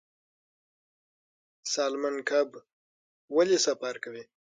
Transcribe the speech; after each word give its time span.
سالمن 1.73 2.15
کب 2.29 2.49
ولې 3.35 3.57
سفر 3.65 3.95
کوي؟ 4.03 4.23